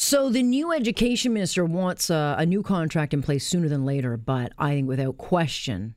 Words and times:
So 0.00 0.30
the 0.30 0.44
new 0.44 0.72
education 0.72 1.32
minister 1.32 1.64
wants 1.64 2.08
a, 2.08 2.36
a 2.38 2.46
new 2.46 2.62
contract 2.62 3.12
in 3.12 3.20
place 3.20 3.44
sooner 3.44 3.68
than 3.68 3.84
later, 3.84 4.16
but 4.16 4.52
I 4.56 4.74
think 4.74 4.86
without 4.86 5.18
question, 5.18 5.96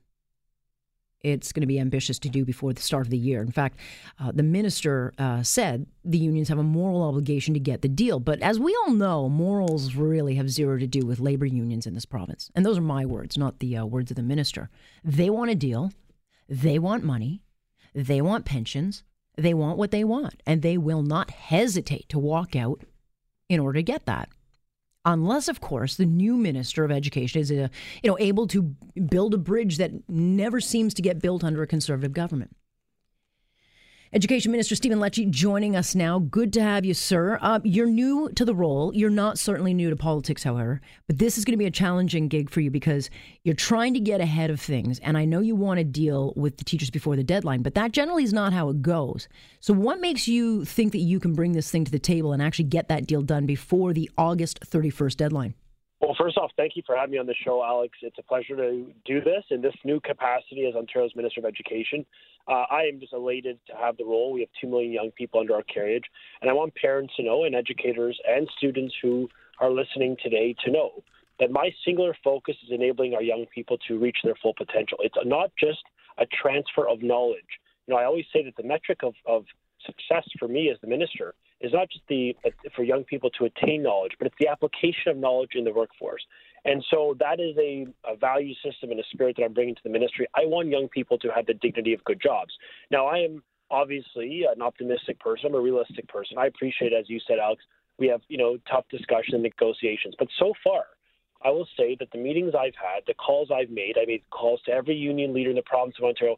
it's 1.20 1.52
going 1.52 1.62
to 1.62 1.67
be 1.67 1.80
ambitious 1.80 2.17
to 2.17 2.29
do 2.29 2.43
before 2.43 2.73
the 2.73 2.81
start 2.81 3.05
of 3.05 3.12
the 3.12 3.17
year. 3.20 3.43
In 3.43 3.52
fact, 3.52 3.77
uh, 4.20 4.31
the 4.34 4.41
minister 4.41 5.13
uh, 5.20 5.43
said 5.43 5.85
the 6.03 6.17
unions 6.17 6.49
have 6.49 6.57
a 6.57 6.63
moral 6.63 7.03
obligation 7.03 7.53
to 7.53 7.59
get 7.59 7.84
the 7.84 7.88
deal. 7.88 8.20
But 8.20 8.41
as 8.41 8.59
we 8.59 8.76
all 8.81 8.91
know, 8.91 9.29
morals 9.29 9.93
really 9.93 10.34
have 10.34 10.49
zero 10.49 10.79
to 10.79 10.88
do 10.88 11.05
with 11.05 11.20
labor 11.20 11.45
unions 11.45 11.85
in 11.85 11.93
this 11.93 12.05
province. 12.05 12.49
And 12.55 12.65
those 12.65 12.79
are 12.79 12.81
my 12.81 13.05
words, 13.05 13.38
not 13.38 13.59
the 13.59 13.77
uh, 13.77 13.85
words 13.85 14.09
of 14.09 14.18
the 14.18 14.23
minister. 14.23 14.71
They 15.04 15.29
want 15.29 15.52
a 15.52 15.55
deal, 15.55 15.91
they 16.49 16.79
want 16.79 17.04
money, 17.04 17.43
they 17.93 18.20
want 18.20 18.45
pensions, 18.45 19.04
they 19.38 19.54
want 19.54 19.77
what 19.77 19.91
they 19.91 20.04
want, 20.04 20.41
and 20.48 20.63
they 20.63 20.79
will 20.79 21.04
not 21.04 21.29
hesitate 21.29 22.09
to 22.09 22.18
walk 22.18 22.55
out 22.55 22.84
in 23.52 23.60
order 23.60 23.80
to 23.80 23.84
get 23.84 24.05
that. 24.05 24.30
Unless 25.04 25.50
of 25.50 25.60
course 25.60 25.96
the 25.96 26.05
new 26.05 26.38
minister 26.38 26.84
of 26.86 26.91
education 26.91 27.41
is 27.41 27.52
uh, 27.52 27.68
you 28.02 28.10
know 28.10 28.18
able 28.20 28.48
to 28.48 28.62
build 29.10 29.34
a 29.34 29.38
bridge 29.38 29.77
that 29.77 29.91
never 30.08 30.62
seems 30.62 30.93
to 30.93 31.02
get 31.02 31.21
built 31.21 31.43
under 31.43 31.62
a 31.62 31.68
conservative 31.68 32.13
government 32.13 32.55
Education 34.13 34.51
Minister 34.51 34.76
Stephen 34.76 34.99
Lecce 34.99 35.29
joining 35.29 35.73
us 35.73 35.95
now. 35.95 36.20
Good 36.20 36.51
to 36.51 36.62
have 36.62 36.84
you, 36.84 36.93
sir. 36.93 37.40
Uh, 37.41 37.62
you're 37.63 37.85
new 37.85 38.29
to 38.35 38.43
the 38.43 38.53
role. 38.53 38.93
You're 38.93 39.09
not 39.09 39.40
certainly 39.40 39.73
new 39.73 39.90
to 39.90 39.95
politics, 39.95 40.43
however, 40.43 40.81
but 41.07 41.18
this 41.18 41.37
is 41.37 41.45
going 41.45 41.53
to 41.53 41.57
be 41.57 41.65
a 41.65 41.71
challenging 41.71 42.27
gig 42.27 42.49
for 42.49 42.59
you 42.59 42.70
because 42.70 43.09
you're 43.45 43.55
trying 43.55 43.93
to 43.93 44.01
get 44.01 44.20
ahead 44.20 44.49
of 44.49 44.59
things. 44.59 44.99
And 44.99 45.18
I 45.18 45.23
know 45.23 45.40
you 45.40 45.55
want 45.55 45.77
to 45.77 45.85
deal 45.85 46.34
with 46.35 46.57
the 46.57 46.65
teachers 46.65 46.90
before 46.90 47.15
the 47.15 47.23
deadline, 47.23 47.62
but 47.62 47.73
that 47.76 47.93
generally 47.93 48.26
is 48.26 48.34
not 48.34 48.51
how 48.51 48.68
it 48.68 48.81
goes. 48.81 49.29
So, 49.62 49.73
what 49.73 50.01
makes 50.01 50.27
you 50.27 50.65
think 50.65 50.91
that 50.91 50.98
you 50.98 51.21
can 51.21 51.31
bring 51.31 51.53
this 51.53 51.71
thing 51.71 51.85
to 51.85 51.91
the 51.91 51.98
table 51.98 52.34
and 52.34 52.41
actually 52.41 52.65
get 52.65 52.90
that 52.90 53.07
deal 53.07 53.21
done 53.21 53.46
before 53.46 53.93
the 53.93 54.12
August 54.18 54.59
31st 54.70 55.15
deadline? 55.15 55.53
Well, 56.12 56.27
first 56.27 56.37
off, 56.37 56.51
thank 56.57 56.76
you 56.76 56.84
for 56.85 56.93
having 56.93 57.13
me 57.13 57.20
on 57.20 57.26
the 57.26 57.35
show, 57.45 57.63
Alex. 57.63 57.98
It's 58.01 58.17
a 58.20 58.23
pleasure 58.23 58.57
to 58.57 58.85
do 59.05 59.21
this 59.21 59.45
in 59.49 59.62
this 59.62 59.73
new 59.85 60.01
capacity 60.01 60.65
as 60.68 60.76
Ontario's 60.76 61.15
Minister 61.15 61.40
of 61.40 61.45
Education. 61.45 62.05
Uh, 62.49 62.65
I 62.70 62.81
am 62.81 62.99
just 62.99 63.13
elated 63.13 63.59
to 63.68 63.76
have 63.77 63.95
the 63.95 64.03
role. 64.03 64.34
We 64.34 64.41
have 64.41 64.50
2 64.59 64.68
million 64.68 64.91
young 64.91 65.12
people 65.12 65.40
under 65.40 65.56
our 65.56 65.63
carriage, 65.63 66.03
and 66.41 66.50
I 66.50 66.53
want 66.53 66.75
parents 66.75 67.13
to 67.16 67.23
know, 67.23 67.45
and 67.45 67.56
educators 67.56 68.19
and 68.28 68.45
students 68.57 68.94
who 69.01 69.29
are 69.62 69.72
listening 69.72 70.18
today 70.22 70.53
to 70.66 70.72
know 70.72 71.01
that 71.40 71.50
my 71.50 71.69
singular 71.85 72.13
focus 72.22 72.57
is 72.66 72.73
enabling 72.73 73.13
our 73.13 73.23
young 73.23 73.46
people 73.56 73.78
to 73.88 73.97
reach 73.97 74.18
their 74.22 74.35
full 74.41 74.53
potential. 74.53 74.97
It's 75.00 75.16
not 75.23 75.51
just 75.57 75.84
a 76.18 76.25
transfer 76.25 76.90
of 76.90 77.01
knowledge. 77.01 77.40
You 77.88 77.94
know, 77.94 78.01
I 78.01 78.03
always 78.03 78.25
say 78.34 78.44
that 78.44 78.57
the 78.57 78.68
metric 78.68 79.00
of, 79.03 79.13
of 79.25 79.46
success 79.85 80.28
for 80.38 80.50
me 80.50 80.69
as 80.72 80.78
the 80.81 80.88
minister 80.88 81.35
is 81.62 81.72
not 81.73 81.90
just 81.90 82.03
the 82.09 82.35
uh, 82.45 82.50
for 82.75 82.84
young 82.84 83.03
people 83.03 83.29
to 83.31 83.45
attain 83.45 83.84
knowledge, 83.84 84.13
but 84.17 84.28
it's 84.28 84.35
the 84.40 84.47
application 84.47 85.12
of 85.12 85.17
knowledge 85.17 85.51
in 85.56 85.63
the 85.63 85.73
workforce. 85.73 86.25
And 86.66 86.84
so 86.91 87.16
that 87.19 87.40
is 87.40 87.57
a, 87.57 87.88
a, 88.07 88.16
value 88.16 88.53
system 88.63 88.91
and 88.91 89.00
a 89.00 89.03
spirit 89.12 89.35
that 89.38 89.45
I'm 89.45 89.53
bringing 89.53 89.73
to 89.73 89.81
the 89.84 89.90
ministry. 89.90 90.28
I 90.35 90.45
want 90.45 90.69
young 90.69 90.90
people 90.90 91.18
to 91.19 91.29
have 91.29 91.47
the 91.47 91.56
dignity 91.56 91.94
of 91.94 92.03
good 92.03 92.22
jobs. 92.22 92.53
Now, 92.91 93.08
I 93.08 93.18
am 93.18 93.41
obviously 93.72 94.44
an 94.53 94.62
optimistic 94.62 95.19
person, 95.19 95.47
I'm 95.47 95.56
a 95.56 95.59
realistic 95.59 96.08
person. 96.08 96.38
I 96.38 96.46
appreciate, 96.46 96.94
as 96.94 97.09
you 97.09 97.19
said, 97.28 97.40
Alex, 97.40 97.63
we 97.97 98.07
have 98.07 98.22
you 98.28 98.38
know 98.38 98.57
tough 98.69 98.86
discussion 98.90 99.36
and 99.36 99.44
negotiations, 99.44 100.16
but 100.18 100.28
so 100.38 100.53
far 100.63 100.86
I 101.44 101.50
will 101.50 101.68
say 101.78 101.96
that 102.00 102.09
the 102.12 102.19
meetings 102.19 102.53
I've 102.57 102.75
had, 102.75 103.03
the 103.07 103.13
calls 103.16 103.50
I've 103.52 103.69
made, 103.69 103.96
I 103.97 104.06
made 104.06 104.24
calls 104.29 104.62
to 104.66 104.72
every 104.72 104.96
union 104.96 105.34
leader 105.34 105.50
in 105.50 105.56
the 105.56 105.63
province 105.63 105.96
of 106.00 106.06
Ontario, 106.06 106.35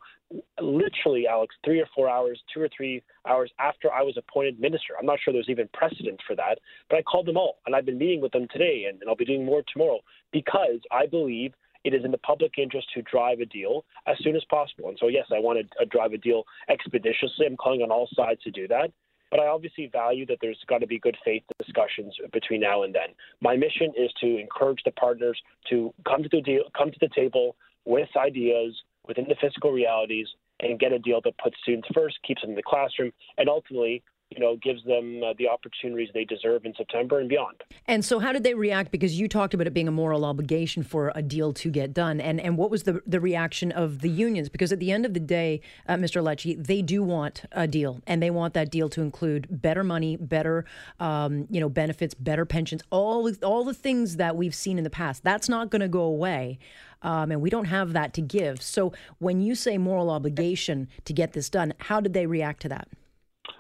literally, 0.62 1.28
Alex, 1.28 1.56
three 1.66 1.80
or 1.80 1.88
four 1.94 2.10
hours, 2.10 2.42
two 2.54 2.62
or 2.62 2.70
three 2.76 3.04
hours 3.28 3.52
after 3.60 3.92
I 3.92 4.02
was 4.02 4.18
appointed 4.18 4.60
minister. 4.60 4.94
I'm 4.98 5.06
not 5.06 5.20
sure 5.24 5.34
there's 5.34 5.50
even 5.50 5.70
precedent 5.74 6.22
for 6.26 6.36
that, 6.38 6.60
but 6.90 6.98
I 6.98 7.02
called 7.02 7.28
them 7.28 7.38
all, 7.38 7.58
and 7.66 7.76
I've 7.76 7.86
been 7.86 7.98
meeting 7.98 8.22
with 8.22 8.32
them 8.32 8.48
today, 8.52 8.86
and, 8.88 9.02
and 9.02 9.10
I'll 9.10 9.16
be 9.16 9.26
doing 9.26 9.46
more 9.46 9.64
tomorrow 9.72 10.00
because 10.32 10.80
I 10.92 11.06
believe 11.06 11.54
it 11.84 11.94
is 11.94 12.06
in 12.06 12.12
the 12.12 12.18
public 12.20 12.54
interest 12.58 12.88
to 12.94 13.02
drive 13.02 13.40
a 13.40 13.46
deal 13.46 13.84
as 14.08 14.16
soon 14.20 14.36
as 14.36 14.44
possible. 14.50 14.90
And 14.90 14.98
so, 15.00 15.08
yes, 15.08 15.26
I 15.34 15.40
want 15.40 15.60
to 15.60 15.82
uh, 15.82 15.86
drive 15.92 16.14
a 16.14 16.18
deal 16.18 16.44
expeditiously. 16.70 17.46
I'm 17.46 17.58
calling 17.58 17.82
on 17.82 17.92
all 17.92 18.08
sides 18.16 18.42
to 18.44 18.52
do 18.52 18.68
that. 18.70 18.92
But 19.34 19.40
I 19.40 19.48
obviously 19.48 19.88
value 19.92 20.28
that 20.28 20.38
there's 20.42 20.60
got 20.68 20.82
to 20.82 20.86
be 20.86 21.00
good 21.00 21.18
faith 21.26 21.42
discussions 21.58 22.16
between 22.32 22.62
now 22.62 22.84
and 22.84 22.94
then. 22.94 23.16
My 23.42 23.56
mission 23.56 23.92
is 23.98 24.12
to 24.22 24.38
encourage 24.38 24.84
the 24.86 24.92
partners 24.92 25.42
to 25.72 25.92
come 26.08 26.22
to 26.22 26.30
the 26.32 26.40
deal, 26.40 26.66
come 26.78 26.92
to 26.92 26.98
the 27.02 27.10
table 27.16 27.56
with 27.84 28.10
ideas 28.16 28.80
within 29.08 29.26
the 29.28 29.34
fiscal 29.42 29.72
realities 29.72 30.28
and 30.60 30.80
get 30.80 30.92
a 30.92 31.00
deal 31.00 31.20
that 31.24 31.36
puts 31.40 31.56
students 31.64 31.88
first, 31.96 32.20
keeps 32.22 32.44
them 32.44 32.52
in 32.52 32.56
the 32.56 32.62
classroom, 32.62 33.12
and 33.40 33.50
ultimately 33.50 34.04
you 34.36 34.44
know, 34.44 34.56
gives 34.56 34.84
them 34.84 35.22
uh, 35.24 35.34
the 35.38 35.48
opportunities 35.48 36.10
they 36.14 36.26
deserve 36.26 36.66
in 36.66 36.74
September 36.76 37.20
and 37.20 37.30
beyond. 37.30 37.64
And 37.88 38.04
so, 38.04 38.20
how 38.20 38.32
did 38.32 38.44
they 38.44 38.54
react? 38.54 38.92
Because 38.92 39.20
you 39.20 39.28
talked 39.28 39.54
about 39.54 39.68
it 39.68 39.74
being 39.74 39.88
a 39.88 39.92
moral 39.92 40.26
obligation 40.26 40.84
for 40.84 41.12
a 41.16 41.22
deal 41.22 41.54
to 41.54 41.70
get 41.70 41.94
done, 41.94 42.20
and 42.20 42.40
and 42.40 42.58
what 42.58 42.72
was 42.72 42.84
the 42.84 43.02
the 43.06 43.20
reaction 43.20 43.72
of 43.72 44.00
the 44.00 44.10
unions? 44.10 44.50
Because 44.50 44.72
at 44.72 44.80
the 44.80 44.92
end 44.92 45.06
of 45.06 45.14
the 45.14 45.20
day, 45.20 45.62
uh, 45.88 45.96
Mr. 45.96 46.22
Lecce, 46.24 46.64
they 46.66 46.82
do 46.82 47.04
want 47.04 47.44
a 47.52 47.68
deal, 47.68 48.02
and 48.08 48.22
they 48.22 48.30
want 48.30 48.54
that 48.54 48.72
deal 48.72 48.90
to 48.90 49.02
include 49.02 49.48
better 49.50 49.84
money, 49.84 50.18
better, 50.18 50.66
um, 51.00 51.48
you 51.50 51.60
know, 51.60 51.70
benefits, 51.70 52.14
better 52.14 52.46
pensions, 52.46 52.82
all 52.90 53.32
all 53.44 53.64
the 53.64 53.74
things 53.74 54.18
that 54.18 54.36
we've 54.36 54.56
seen 54.56 54.78
in 54.78 54.84
the 54.84 54.90
past. 54.90 55.24
That's 55.24 55.50
not 55.50 55.70
going 55.70 55.82
to 55.82 55.88
go 55.88 56.02
away. 56.02 56.60
Um, 57.02 57.32
and 57.32 57.42
we 57.42 57.50
don't 57.50 57.66
have 57.66 57.92
that 57.94 58.14
to 58.14 58.22
give. 58.22 58.62
So, 58.62 58.94
when 59.20 59.42
you 59.42 59.56
say 59.56 59.78
moral 59.78 60.10
obligation 60.10 60.88
to 61.04 61.14
get 61.14 61.34
this 61.34 61.50
done, 61.50 61.74
how 61.78 62.00
did 62.00 62.14
they 62.14 62.26
react 62.26 62.62
to 62.62 62.70
that? 62.70 62.88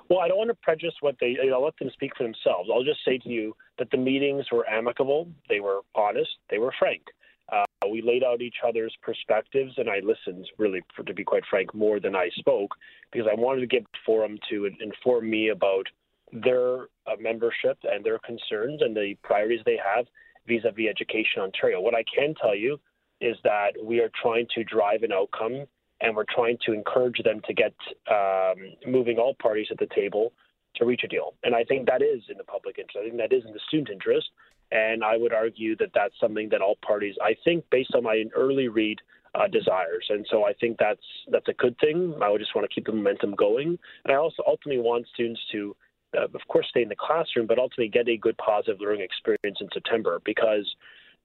Well, 0.09 0.19
I 0.19 0.27
don't 0.27 0.37
want 0.37 0.49
to 0.49 0.57
prejudice 0.61 0.95
what 1.01 1.15
they. 1.19 1.37
I'll 1.51 1.63
let 1.63 1.77
them 1.77 1.89
speak 1.93 2.11
for 2.17 2.23
themselves. 2.23 2.69
I'll 2.71 2.83
just 2.83 3.03
say 3.05 3.17
to 3.19 3.29
you 3.29 3.55
that 3.79 3.89
the 3.91 3.97
meetings 3.97 4.45
were 4.51 4.67
amicable. 4.69 5.27
They 5.49 5.59
were 5.59 5.81
honest. 5.95 6.29
They 6.49 6.57
were 6.59 6.73
frank. 6.77 7.01
Uh, 7.51 7.63
we 7.91 8.01
laid 8.01 8.23
out 8.23 8.41
each 8.41 8.57
other's 8.65 8.95
perspectives, 9.01 9.73
and 9.77 9.89
I 9.89 9.99
listened, 9.99 10.49
really, 10.57 10.81
for, 10.95 11.03
to 11.03 11.13
be 11.13 11.23
quite 11.23 11.43
frank, 11.49 11.73
more 11.73 11.99
than 11.99 12.15
I 12.15 12.29
spoke, 12.35 12.71
because 13.11 13.27
I 13.29 13.39
wanted 13.39 13.61
to 13.61 13.67
give 13.67 13.83
forum 14.05 14.37
to 14.49 14.69
inform 14.79 15.29
me 15.29 15.49
about 15.49 15.85
their 16.31 16.83
uh, 17.05 17.15
membership 17.19 17.77
and 17.83 18.03
their 18.03 18.19
concerns 18.19 18.81
and 18.81 18.95
the 18.95 19.15
priorities 19.23 19.59
they 19.65 19.77
have 19.83 20.05
vis-a-vis 20.47 20.89
Education 20.89 21.41
Ontario. 21.41 21.79
What 21.79 21.95
I 21.95 22.03
can 22.15 22.33
tell 22.41 22.55
you 22.55 22.79
is 23.21 23.37
that 23.43 23.71
we 23.81 23.99
are 23.99 24.09
trying 24.21 24.47
to 24.55 24.63
drive 24.63 25.03
an 25.03 25.11
outcome 25.11 25.65
and 26.03 26.15
we're 26.15 26.25
trying 26.29 26.57
to 26.65 26.73
encourage 26.73 27.19
them 27.23 27.41
to 27.47 27.53
get 27.53 27.73
um, 28.11 28.57
moving 28.85 29.17
all 29.17 29.33
parties 29.41 29.67
at 29.71 29.79
the 29.79 29.87
table 29.95 30.33
to 30.75 30.85
reach 30.85 31.01
a 31.03 31.07
deal. 31.07 31.33
And 31.43 31.55
I 31.55 31.63
think 31.63 31.87
that 31.87 32.01
is 32.01 32.21
in 32.29 32.37
the 32.37 32.43
public 32.43 32.77
interest. 32.77 32.97
I 32.99 33.03
think 33.07 33.17
that 33.17 33.33
is 33.33 33.43
in 33.45 33.53
the 33.53 33.59
student 33.67 33.89
interest. 33.89 34.29
And 34.71 35.03
I 35.03 35.17
would 35.17 35.33
argue 35.33 35.75
that 35.77 35.91
that's 35.93 36.15
something 36.19 36.49
that 36.49 36.61
all 36.61 36.77
parties, 36.85 37.15
I 37.21 37.35
think, 37.43 37.63
based 37.69 37.93
on 37.95 38.03
my 38.03 38.23
early 38.35 38.67
read, 38.67 38.99
uh, 39.35 39.47
desires. 39.47 40.05
And 40.09 40.25
so 40.29 40.45
I 40.45 40.53
think 40.53 40.77
that's 40.77 41.05
that's 41.31 41.47
a 41.47 41.53
good 41.53 41.77
thing. 41.79 42.15
I 42.21 42.29
would 42.29 42.39
just 42.39 42.55
want 42.55 42.69
to 42.69 42.73
keep 42.73 42.85
the 42.85 42.91
momentum 42.91 43.35
going. 43.35 43.77
And 44.03 44.13
I 44.13 44.15
also 44.15 44.43
ultimately 44.47 44.81
want 44.81 45.07
students 45.13 45.41
to, 45.51 45.75
uh, 46.17 46.25
of 46.25 46.41
course, 46.47 46.67
stay 46.69 46.81
in 46.81 46.89
the 46.89 46.95
classroom, 46.95 47.47
but 47.47 47.59
ultimately 47.59 47.89
get 47.89 48.07
a 48.07 48.17
good 48.17 48.37
positive 48.37 48.81
learning 48.81 49.01
experience 49.01 49.59
in 49.61 49.69
September 49.73 50.21
because 50.25 50.67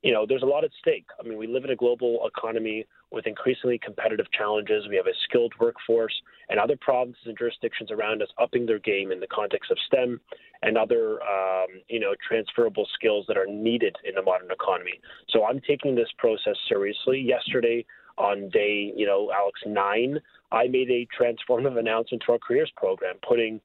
you 0.02 0.12
know, 0.12 0.24
there's 0.26 0.42
a 0.42 0.46
lot 0.46 0.64
at 0.64 0.70
stake. 0.80 1.06
I 1.18 1.26
mean, 1.26 1.38
we 1.38 1.46
live 1.46 1.64
in 1.64 1.70
a 1.70 1.76
global 1.76 2.20
economy 2.26 2.86
with 3.10 3.26
increasingly 3.26 3.78
competitive 3.78 4.26
challenges. 4.30 4.86
We 4.88 4.96
have 4.96 5.06
a 5.06 5.16
skilled 5.28 5.52
workforce, 5.58 6.14
and 6.48 6.60
other 6.60 6.76
provinces 6.80 7.22
and 7.26 7.36
jurisdictions 7.36 7.90
around 7.90 8.22
us 8.22 8.28
upping 8.38 8.66
their 8.66 8.78
game 8.78 9.10
in 9.10 9.18
the 9.18 9.26
context 9.26 9.70
of 9.70 9.78
STEM 9.86 10.20
and 10.62 10.78
other, 10.78 11.20
um, 11.22 11.66
you 11.88 11.98
know, 11.98 12.14
transferable 12.26 12.86
skills 12.94 13.24
that 13.28 13.36
are 13.36 13.46
needed 13.46 13.96
in 14.04 14.14
the 14.14 14.22
modern 14.22 14.50
economy. 14.50 15.00
So 15.30 15.44
I'm 15.44 15.60
taking 15.60 15.94
this 15.94 16.08
process 16.18 16.56
seriously. 16.68 17.20
Yesterday, 17.20 17.84
on 18.18 18.48
day, 18.50 18.92
you 18.96 19.06
know, 19.06 19.32
Alex 19.34 19.60
nine, 19.66 20.20
I 20.52 20.68
made 20.68 20.90
a 20.90 21.06
transformative 21.18 21.78
announcement 21.78 22.22
to 22.26 22.32
our 22.32 22.38
careers 22.38 22.70
program, 22.76 23.16
putting 23.26 23.60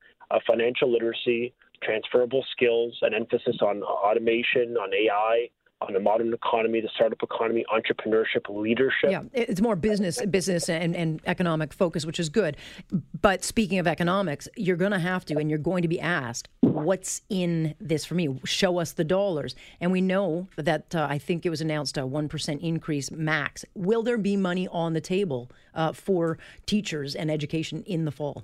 financial 0.48 0.92
literacy, 0.92 1.54
transferable 1.84 2.44
skills, 2.52 2.98
an 3.02 3.14
emphasis 3.14 3.58
on 3.62 3.84
automation, 3.84 4.78
on 4.78 4.92
AI 4.94 5.50
on 5.88 5.94
the 5.94 6.00
modern 6.00 6.34
economy, 6.34 6.82
the 6.82 6.90
startup 6.94 7.22
economy, 7.22 7.66
entrepreneurship, 7.74 8.50
leadership. 8.50 9.12
Yeah, 9.12 9.24
it's 9.34 9.62
more 9.62 9.76
business, 9.76 10.24
business 10.26 10.70
and, 10.70 10.96
and 10.96 11.22
economic 11.26 11.74
focus, 11.74 12.06
which 12.06 12.20
is 12.20 12.30
good. 12.30 12.58
But 13.22 13.44
speaking 13.44 13.80
of 13.80 13.88
economics, 13.88 14.48
you're 14.56 14.78
going 14.78 14.92
to 14.92 15.00
have 15.00 15.26
to, 15.26 15.38
and 15.38 15.50
you're 15.50 15.60
going 15.60 15.82
to 15.82 15.88
be 15.88 16.00
asked, 16.00 16.50
what's 16.62 17.22
in 17.30 17.76
this 17.80 18.06
for 18.06 18.16
me? 18.16 18.40
Show 18.46 18.80
us 18.80 18.94
the 18.94 19.04
dollars. 19.04 19.56
And 19.80 19.92
we 19.92 20.02
know 20.02 20.48
that 20.58 20.96
uh, 20.96 21.08
I 21.10 21.18
think 21.18 21.46
it 21.46 21.50
was 21.50 21.62
announced 21.62 21.98
a 21.98 22.02
1% 22.02 22.60
increase 22.62 23.12
max. 23.12 23.66
Will 23.76 24.04
there 24.04 24.18
be 24.18 24.38
money 24.38 24.68
on 24.70 24.94
the 24.94 25.02
table 25.02 25.52
uh, 25.74 25.92
for 25.94 26.38
teachers 26.66 27.16
and 27.16 27.30
education 27.30 27.84
in 27.84 28.06
the 28.06 28.12
fall? 28.12 28.44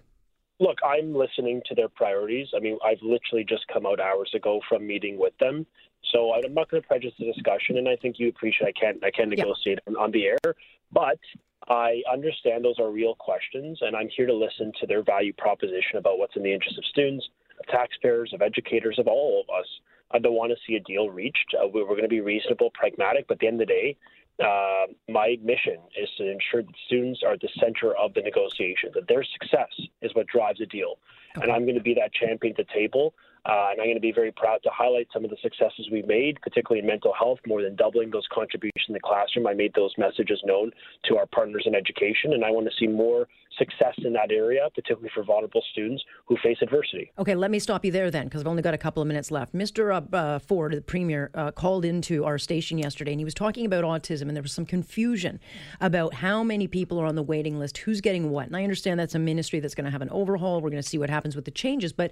Look, 0.59 0.77
I'm 0.85 1.15
listening 1.15 1.61
to 1.67 1.75
their 1.75 1.87
priorities. 1.87 2.47
I 2.55 2.59
mean, 2.59 2.77
I've 2.85 3.01
literally 3.01 3.45
just 3.47 3.65
come 3.71 3.85
out 3.85 4.01
hours 4.01 4.31
ago 4.35 4.59
from 4.67 4.85
meeting 4.85 5.17
with 5.17 5.37
them. 5.39 5.65
So 6.11 6.33
I'm 6.33 6.53
not 6.53 6.69
going 6.69 6.81
to 6.81 6.87
prejudice 6.87 7.15
the 7.19 7.31
discussion, 7.31 7.77
and 7.77 7.87
I 7.87 7.95
think 7.95 8.19
you 8.19 8.29
appreciate 8.29 8.67
I 8.67 8.79
can't 8.79 9.03
I 9.03 9.11
can't 9.11 9.29
negotiate 9.29 9.79
yeah. 9.87 9.93
on 9.97 10.11
the 10.11 10.25
air, 10.25 10.55
but 10.91 11.19
I 11.67 12.01
understand 12.11 12.63
those 12.63 12.79
are 12.79 12.89
real 12.89 13.15
questions, 13.15 13.79
and 13.81 13.95
I'm 13.95 14.09
here 14.15 14.25
to 14.25 14.33
listen 14.33 14.71
to 14.79 14.87
their 14.87 15.03
value 15.03 15.33
proposition 15.33 15.97
about 15.97 16.17
what's 16.17 16.35
in 16.35 16.43
the 16.43 16.53
interest 16.53 16.77
of 16.77 16.85
students, 16.85 17.27
of 17.59 17.65
taxpayers, 17.67 18.33
of 18.33 18.41
educators, 18.41 18.97
of 18.97 19.07
all 19.07 19.43
of 19.43 19.53
us. 19.53 19.67
I 20.11 20.19
don't 20.19 20.33
want 20.33 20.51
to 20.51 20.57
see 20.65 20.75
a 20.75 20.79
deal 20.79 21.09
reached. 21.09 21.53
Uh, 21.53 21.67
we're 21.67 21.85
going 21.85 22.01
to 22.01 22.07
be 22.07 22.21
reasonable, 22.21 22.71
pragmatic, 22.71 23.27
but 23.27 23.35
at 23.35 23.39
the 23.41 23.47
end 23.47 23.61
of 23.61 23.67
the 23.67 23.73
day, 23.73 23.97
uh, 24.43 24.87
my 25.07 25.37
mission 25.43 25.77
is 26.01 26.09
to 26.17 26.31
ensure 26.31 26.63
that 26.63 26.75
students 26.85 27.21
are 27.25 27.33
at 27.33 27.41
the 27.41 27.49
center 27.59 27.95
of 27.97 28.13
the 28.13 28.21
negotiation, 28.21 28.89
that 28.93 29.07
their 29.07 29.23
success 29.23 29.69
is 30.01 30.13
what 30.15 30.27
drives 30.27 30.61
a 30.61 30.65
deal. 30.65 30.97
Okay. 31.37 31.43
And 31.43 31.51
I'm 31.51 31.63
going 31.63 31.75
to 31.75 31.83
be 31.83 31.93
that 31.95 32.13
champion 32.13 32.55
at 32.57 32.65
the 32.65 32.73
table. 32.73 33.13
Uh, 33.45 33.71
and 33.71 33.81
I'm 33.81 33.87
going 33.87 33.95
to 33.95 34.01
be 34.01 34.11
very 34.11 34.31
proud 34.31 34.59
to 34.63 34.69
highlight 34.71 35.07
some 35.13 35.23
of 35.23 35.29
the 35.29 35.37
successes 35.41 35.87
we've 35.91 36.07
made, 36.07 36.39
particularly 36.41 36.81
in 36.81 36.87
mental 36.87 37.13
health, 37.17 37.39
more 37.47 37.61
than 37.61 37.75
doubling 37.75 38.11
those 38.11 38.27
contributions 38.33 38.85
in 38.89 38.93
the 38.93 38.99
classroom. 38.99 39.47
I 39.47 39.53
made 39.53 39.73
those 39.73 39.93
messages 39.97 40.41
known 40.43 40.71
to 41.05 41.17
our 41.17 41.25
partners 41.25 41.63
in 41.65 41.75
education, 41.75 42.33
and 42.33 42.43
I 42.43 42.51
want 42.51 42.67
to 42.67 42.73
see 42.77 42.87
more 42.87 43.27
success 43.57 43.95
in 43.99 44.13
that 44.13 44.31
area, 44.31 44.67
particularly 44.73 45.09
for 45.13 45.23
vulnerable 45.23 45.63
students 45.71 46.03
who 46.25 46.37
face 46.43 46.57
adversity. 46.61 47.11
Okay, 47.17 47.35
let 47.35 47.51
me 47.51 47.59
stop 47.59 47.83
you 47.83 47.91
there 47.91 48.11
then, 48.11 48.25
because 48.25 48.41
I've 48.41 48.47
only 48.47 48.61
got 48.61 48.73
a 48.73 48.77
couple 48.77 49.01
of 49.01 49.07
minutes 49.07 49.31
left. 49.31 49.53
Mr. 49.53 49.93
Uh, 49.93 50.15
uh, 50.15 50.39
Ford, 50.39 50.73
the 50.73 50.81
premier, 50.81 51.31
uh, 51.33 51.51
called 51.51 51.85
into 51.85 52.25
our 52.25 52.37
station 52.37 52.77
yesterday, 52.77 53.11
and 53.11 53.19
he 53.19 53.25
was 53.25 53.33
talking 53.33 53.65
about 53.65 53.83
autism, 53.83 54.23
and 54.23 54.35
there 54.35 54.41
was 54.41 54.51
some 54.51 54.65
confusion 54.65 55.39
about 55.81 56.15
how 56.15 56.43
many 56.43 56.67
people 56.67 56.99
are 56.99 57.05
on 57.05 57.15
the 57.15 57.23
waiting 57.23 57.59
list, 57.59 57.77
who's 57.79 58.01
getting 58.01 58.29
what. 58.29 58.47
And 58.47 58.55
I 58.55 58.63
understand 58.63 58.99
that's 58.99 59.15
a 59.15 59.19
ministry 59.19 59.59
that's 59.59 59.75
going 59.75 59.85
to 59.85 59.91
have 59.91 60.01
an 60.01 60.09
overhaul. 60.09 60.61
We're 60.61 60.69
going 60.69 60.81
to 60.81 60.87
see 60.87 60.97
what 60.97 61.09
happens 61.09 61.35
with 61.35 61.45
the 61.45 61.51
changes, 61.51 61.93
but 61.93 62.11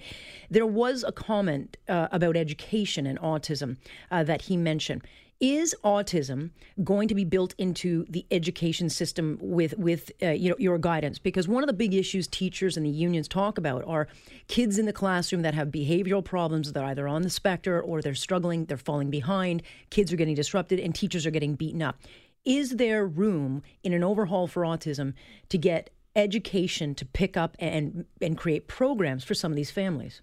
there 0.50 0.66
was 0.66 1.04
a 1.08 1.12
comment 1.18 1.76
uh, 1.90 2.08
about 2.12 2.38
education 2.38 3.08
and 3.08 3.20
autism 3.20 3.78
uh, 4.12 4.24
that 4.24 4.44
he 4.44 4.56
mentioned. 4.56 5.02
Is 5.40 5.76
autism 5.84 6.50
going 6.84 7.08
to 7.10 7.16
be 7.16 7.24
built 7.24 7.54
into 7.60 8.06
the 8.10 8.26
education 8.32 8.90
system 8.90 9.38
with 9.40 9.78
with 9.78 10.12
uh, 10.24 10.30
you 10.30 10.50
know 10.50 10.56
your 10.58 10.80
guidance? 10.80 11.20
Because 11.20 11.48
one 11.48 11.62
of 11.62 11.68
the 11.68 11.74
big 11.74 11.94
issues 11.94 12.28
teachers 12.28 12.76
and 12.76 12.84
the 12.86 12.90
unions 12.90 13.28
talk 13.28 13.60
about 13.60 13.84
are 13.86 14.08
kids 14.48 14.80
in 14.80 14.88
the 14.88 14.94
classroom 14.94 15.44
that 15.44 15.54
have 15.54 15.68
behavioral 15.68 16.26
problems. 16.26 16.72
that 16.72 16.84
are 16.84 16.88
either 16.88 17.08
on 17.08 17.22
the 17.22 17.30
spectrum 17.30 17.84
or 17.86 18.02
they're 18.02 18.16
struggling, 18.16 18.66
they're 18.66 18.78
falling 18.78 19.12
behind. 19.12 19.62
Kids 19.92 20.12
are 20.12 20.16
getting 20.16 20.34
disrupted, 20.34 20.80
and 20.80 20.96
teachers 20.96 21.26
are 21.28 21.32
getting 21.32 21.54
beaten 21.54 21.84
up. 21.84 22.00
Is 22.44 22.78
there 22.78 23.06
room 23.06 23.62
in 23.84 23.94
an 23.94 24.04
overhaul 24.04 24.48
for 24.48 24.64
autism 24.64 25.14
to 25.50 25.58
get 25.60 25.92
education 26.16 26.96
to 26.96 27.06
pick 27.06 27.38
up 27.38 27.56
and 27.60 28.06
and 28.20 28.38
create 28.38 28.68
programs 28.68 29.24
for 29.24 29.36
some 29.36 29.52
of 29.52 29.56
these 29.56 29.72
families? 29.72 30.22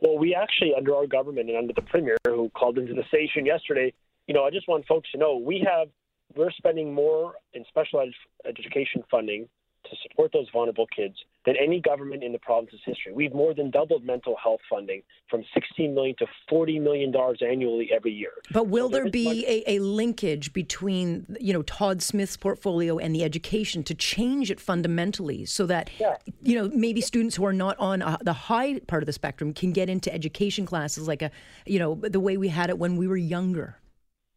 Well, 0.00 0.18
we 0.18 0.34
actually, 0.34 0.72
under 0.76 0.94
our 0.94 1.06
government 1.06 1.48
and 1.48 1.58
under 1.58 1.72
the 1.72 1.82
premier 1.82 2.16
who 2.26 2.50
called 2.50 2.78
into 2.78 2.94
the 2.94 3.04
station 3.08 3.44
yesterday, 3.44 3.92
you 4.26 4.34
know, 4.34 4.44
I 4.44 4.50
just 4.50 4.68
want 4.68 4.86
folks 4.86 5.10
to 5.12 5.18
know 5.18 5.36
we 5.36 5.66
have 5.66 5.88
we're 6.36 6.50
spending 6.52 6.92
more 6.92 7.34
in 7.54 7.64
special 7.68 8.00
ed- 8.00 8.12
education 8.46 9.02
funding 9.10 9.48
to 9.90 9.96
support 10.08 10.32
those 10.32 10.46
vulnerable 10.52 10.86
kids 10.94 11.16
than 11.46 11.54
any 11.56 11.80
government 11.80 12.22
in 12.22 12.32
the 12.32 12.38
province's 12.38 12.80
history. 12.84 13.12
We've 13.12 13.34
more 13.34 13.54
than 13.54 13.70
doubled 13.70 14.04
mental 14.04 14.36
health 14.42 14.60
funding 14.68 15.02
from 15.30 15.44
16 15.54 15.94
million 15.94 16.14
to 16.18 16.26
40 16.48 16.78
million 16.78 17.10
dollars 17.10 17.40
annually 17.46 17.90
every 17.94 18.12
year. 18.12 18.32
But 18.52 18.68
will 18.68 18.88
so 18.88 18.92
there, 18.92 19.04
there 19.04 19.12
be 19.12 19.24
much- 19.24 19.44
a, 19.44 19.72
a, 19.72 19.78
linkage 19.78 20.52
between 20.52 21.36
you 21.40 21.52
know 21.52 21.62
Todd 21.62 22.02
Smith's 22.02 22.36
portfolio 22.36 22.98
and 22.98 23.14
the 23.14 23.24
education 23.24 23.82
to 23.84 23.94
change 23.94 24.50
it 24.50 24.60
fundamentally 24.60 25.44
so 25.46 25.66
that 25.66 25.90
yeah. 25.98 26.16
you 26.42 26.54
know 26.56 26.70
maybe 26.74 27.00
students 27.00 27.36
who 27.36 27.44
are 27.44 27.52
not 27.52 27.78
on 27.78 28.02
a, 28.02 28.18
the 28.22 28.32
high 28.32 28.78
part 28.80 29.02
of 29.02 29.06
the 29.06 29.12
spectrum 29.12 29.52
can 29.52 29.72
get 29.72 29.88
into 29.88 30.12
education 30.12 30.66
classes 30.66 31.08
like 31.08 31.22
a 31.22 31.30
you 31.66 31.78
know 31.78 31.94
the 31.94 32.20
way 32.20 32.36
we 32.36 32.48
had 32.48 32.70
it 32.70 32.78
when 32.78 32.96
we 32.96 33.06
were 33.06 33.16
younger? 33.16 33.78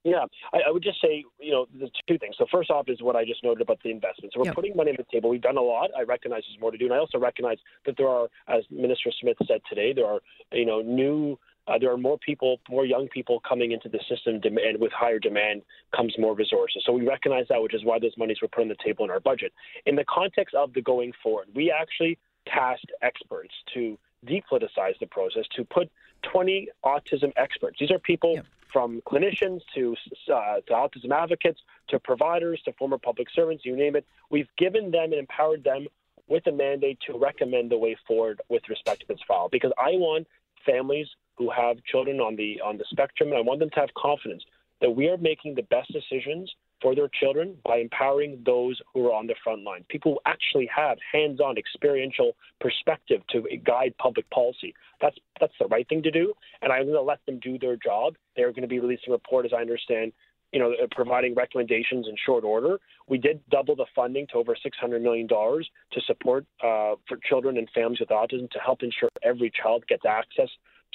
Yeah, 0.03 0.25
I, 0.53 0.59
I, 0.67 0.71
would 0.71 0.83
just 0.83 0.99
say, 1.01 1.23
you 1.39 1.51
know, 1.51 1.67
the 1.79 1.89
two 2.07 2.17
things. 2.17 2.35
So 2.37 2.45
first 2.51 2.71
off 2.71 2.89
is 2.89 3.01
what 3.01 3.15
I 3.15 3.23
just 3.23 3.43
noted 3.43 3.61
about 3.61 3.79
the 3.83 3.91
investment. 3.91 4.33
So 4.33 4.39
we're 4.39 4.47
yep. 4.47 4.55
putting 4.55 4.75
money 4.75 4.89
on 4.89 4.97
the 4.97 5.05
table. 5.11 5.29
We've 5.29 5.41
done 5.41 5.57
a 5.57 5.61
lot. 5.61 5.91
I 5.97 6.01
recognize 6.01 6.41
there's 6.49 6.59
more 6.59 6.71
to 6.71 6.77
do, 6.77 6.85
and 6.85 6.93
I 6.93 6.97
also 6.97 7.19
recognize 7.19 7.57
that 7.85 7.97
there 7.97 8.07
are, 8.07 8.27
as 8.47 8.63
Minister 8.71 9.11
Smith 9.19 9.37
said 9.47 9.61
today, 9.69 9.93
there 9.93 10.07
are, 10.07 10.19
you 10.51 10.65
know, 10.65 10.81
new. 10.81 11.37
Uh, 11.67 11.77
there 11.77 11.91
are 11.91 11.97
more 11.97 12.17
people, 12.17 12.59
more 12.67 12.87
young 12.87 13.07
people 13.09 13.39
coming 13.47 13.71
into 13.71 13.87
the 13.87 13.99
system, 14.09 14.41
and 14.43 14.79
with 14.79 14.91
higher 14.91 15.19
demand 15.19 15.61
comes 15.95 16.15
more 16.17 16.33
resources. 16.33 16.81
So 16.83 16.91
we 16.91 17.07
recognize 17.07 17.45
that, 17.49 17.61
which 17.61 17.75
is 17.75 17.85
why 17.85 17.99
those 17.99 18.17
monies 18.17 18.37
were 18.41 18.47
put 18.47 18.61
on 18.61 18.67
the 18.67 18.75
table 18.83 19.05
in 19.05 19.11
our 19.11 19.19
budget. 19.19 19.53
In 19.85 19.95
the 19.95 20.03
context 20.09 20.55
of 20.55 20.73
the 20.73 20.81
going 20.81 21.13
forward, 21.21 21.49
we 21.53 21.71
actually 21.71 22.17
tasked 22.47 22.91
experts 23.03 23.53
to 23.75 23.95
depoliticize 24.25 24.97
the 24.99 25.07
process, 25.09 25.45
to 25.55 25.63
put 25.63 25.89
20 26.23 26.69
autism 26.85 27.31
experts. 27.35 27.77
These 27.79 27.91
are 27.91 27.99
people 27.99 28.35
yep 28.35 28.45
from 28.71 29.01
clinicians 29.01 29.61
to, 29.75 29.95
uh, 30.33 30.55
to 30.67 30.73
autism 30.73 31.11
advocates 31.11 31.59
to 31.89 31.99
providers 31.99 32.61
to 32.65 32.73
former 32.73 32.97
public 32.97 33.27
servants, 33.33 33.65
you 33.65 33.75
name 33.75 33.95
it. 33.95 34.05
We've 34.29 34.47
given 34.57 34.91
them 34.91 35.11
and 35.11 35.15
empowered 35.15 35.63
them 35.63 35.87
with 36.27 36.47
a 36.47 36.51
mandate 36.51 36.99
to 37.07 37.17
recommend 37.17 37.71
the 37.71 37.77
way 37.77 37.97
forward 38.07 38.41
with 38.49 38.63
respect 38.69 39.01
to 39.01 39.07
this 39.07 39.19
file 39.27 39.49
because 39.51 39.71
I 39.77 39.91
want 39.91 40.27
families 40.65 41.07
who 41.37 41.49
have 41.49 41.83
children 41.83 42.19
on 42.19 42.35
the 42.35 42.61
on 42.61 42.77
the 42.77 42.85
spectrum 42.89 43.29
and 43.29 43.37
I 43.37 43.41
want 43.41 43.59
them 43.59 43.69
to 43.71 43.79
have 43.79 43.93
confidence 43.95 44.43
that 44.79 44.91
we 44.91 45.09
are 45.09 45.17
making 45.17 45.55
the 45.55 45.63
best 45.63 45.91
decisions 45.91 46.53
for 46.81 46.95
their 46.95 47.09
children 47.19 47.55
by 47.63 47.77
empowering 47.77 48.41
those 48.45 48.81
who 48.93 49.07
are 49.07 49.13
on 49.13 49.27
the 49.27 49.35
front 49.43 49.63
line. 49.63 49.85
People 49.89 50.13
who 50.13 50.19
actually 50.25 50.69
have 50.75 50.97
hands-on 51.11 51.57
experiential 51.57 52.33
perspective 52.59 53.21
to 53.29 53.43
guide 53.63 53.93
public 53.97 54.29
policy. 54.31 54.73
That's 54.99 55.17
that's 55.39 55.53
the 55.59 55.67
right 55.67 55.87
thing 55.87 56.03
to 56.03 56.11
do, 56.11 56.33
and 56.61 56.71
I'm 56.71 56.83
going 56.83 56.95
to 56.95 57.01
let 57.01 57.25
them 57.25 57.39
do 57.39 57.57
their 57.57 57.75
job. 57.75 58.15
They're 58.35 58.51
going 58.51 58.63
to 58.63 58.67
be 58.67 58.79
releasing 58.79 59.09
a 59.09 59.13
report, 59.13 59.45
as 59.45 59.51
I 59.53 59.61
understand, 59.61 60.13
you 60.51 60.59
know, 60.59 60.73
uh, 60.73 60.87
providing 60.91 61.33
recommendations 61.33 62.07
in 62.07 62.15
short 62.25 62.43
order. 62.43 62.79
We 63.07 63.17
did 63.17 63.41
double 63.49 63.75
the 63.75 63.85
funding 63.95 64.27
to 64.27 64.35
over 64.35 64.55
$600 64.55 65.01
million 65.01 65.27
to 65.27 66.01
support 66.05 66.45
uh, 66.63 66.95
for 67.07 67.17
children 67.27 67.57
and 67.57 67.69
families 67.73 67.99
with 67.99 68.09
autism 68.09 68.49
to 68.51 68.59
help 68.59 68.83
ensure 68.83 69.09
every 69.23 69.51
child 69.51 69.85
gets 69.87 70.05
access 70.05 70.49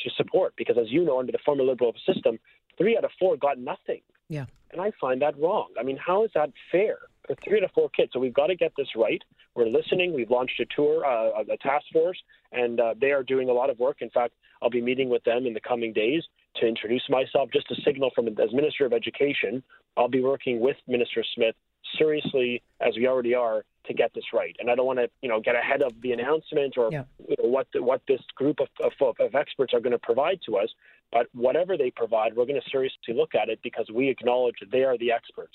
to 0.04 0.10
support. 0.16 0.54
Because 0.56 0.76
as 0.78 0.90
you 0.90 1.04
know, 1.04 1.18
under 1.18 1.32
the 1.32 1.38
former 1.44 1.64
Liberal 1.64 1.94
system, 2.06 2.38
three 2.76 2.96
out 2.96 3.04
of 3.04 3.10
four 3.18 3.36
got 3.36 3.58
nothing. 3.58 4.02
Yeah. 4.28 4.44
And 4.73 4.80
I 4.80 4.92
find 5.00 5.23
that 5.23 5.38
wrong. 5.38 5.68
I 5.78 5.82
mean, 5.82 5.96
how 5.96 6.25
is 6.25 6.30
that 6.35 6.50
fair? 6.70 6.99
For 7.26 7.37
three 7.44 7.61
to 7.61 7.68
four 7.75 7.88
kids. 7.90 8.12
So 8.12 8.20
we've 8.20 8.35
got 8.35 8.49
to 8.49 8.54
get 8.54 8.73
this 8.76 8.88
right. 8.94 9.23
We're 9.54 9.66
listening. 9.66 10.14
We've 10.14 10.30
launched 10.30 10.61
a 10.61 10.66
tour, 10.76 11.04
uh, 11.04 11.42
a 11.42 11.56
task 11.56 11.87
force, 11.92 12.18
and 12.52 12.78
uh, 12.78 12.94
they 13.00 13.11
are 13.11 13.25
doing 13.25 13.49
a 13.49 13.52
lot 13.52 13.68
of 13.68 13.78
work. 13.78 13.96
In 14.00 14.11
fact, 14.11 14.35
I'll 14.62 14.70
be 14.70 14.80
meeting 14.80 15.08
with 15.08 15.25
them 15.25 15.46
in 15.46 15.54
the 15.54 15.61
coming 15.61 15.92
days 15.92 16.23
to 16.61 16.66
introduce 16.66 17.02
myself, 17.08 17.50
just 17.52 17.70
a 17.70 17.75
signal 17.85 18.11
from 18.14 18.28
as 18.28 18.52
Minister 18.52 18.87
of 18.87 18.92
Education, 18.92 19.62
I'll 19.96 20.08
be 20.08 20.23
working 20.23 20.61
with 20.61 20.76
Minister 20.87 21.25
Smith 21.35 21.54
seriously, 21.99 22.62
as 22.80 22.94
we 22.96 23.06
already 23.06 23.35
are, 23.35 23.64
to 23.87 23.95
get 23.95 24.12
this 24.14 24.25
right. 24.33 24.55
And 24.59 24.71
I 24.71 24.75
don't 24.75 24.87
want 24.87 24.99
to, 24.99 25.09
you 25.23 25.28
know, 25.28 25.40
get 25.40 25.55
ahead 25.55 25.83
of 25.83 25.93
the 26.02 26.12
announcement 26.12 26.75
or 26.76 26.90
yeah. 26.90 27.05
you 27.28 27.37
know, 27.38 27.49
what 27.49 27.66
the, 27.73 27.83
what 27.83 28.02
this 28.09 28.21
group 28.35 28.59
of, 28.61 28.69
of, 28.83 29.14
of 29.21 29.35
experts 29.35 29.73
are 29.75 29.81
going 29.81 29.93
to 29.93 29.99
provide 29.99 30.40
to 30.47 30.57
us. 30.57 30.69
But 31.12 31.26
whatever 31.33 31.76
they 31.76 31.90
provide, 31.90 32.35
we're 32.37 32.47
going 32.47 32.61
to 32.61 32.71
seriously 32.71 33.14
look 33.14 33.35
at 33.35 33.49
it 33.49 33.61
because 33.62 33.88
we 33.95 34.09
acknowledge 34.09 34.57
that 34.61 34.71
they 34.71 34.83
are 34.83 34.99
the 34.99 35.12
experts. 35.12 35.55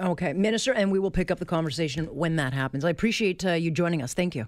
Okay, 0.00 0.32
Minister, 0.32 0.72
and 0.72 0.90
we 0.90 0.98
will 0.98 1.10
pick 1.10 1.30
up 1.30 1.38
the 1.38 1.44
conversation 1.44 2.06
when 2.06 2.36
that 2.36 2.54
happens. 2.54 2.84
I 2.84 2.90
appreciate 2.90 3.44
uh, 3.44 3.52
you 3.52 3.70
joining 3.70 4.02
us. 4.02 4.14
Thank 4.14 4.34
you. 4.34 4.46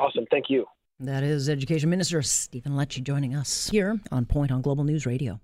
Awesome. 0.00 0.26
Thank 0.30 0.46
you. 0.48 0.66
That 1.00 1.22
is 1.22 1.48
Education 1.48 1.90
Minister 1.90 2.22
Stephen 2.22 2.72
Lecce 2.72 3.02
joining 3.02 3.34
us 3.34 3.68
here 3.68 3.98
on 4.10 4.26
Point 4.26 4.50
on 4.50 4.62
Global 4.62 4.84
News 4.84 5.06
Radio. 5.06 5.40